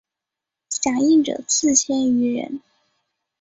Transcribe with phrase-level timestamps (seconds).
[0.67, 2.59] 响应者四千余人。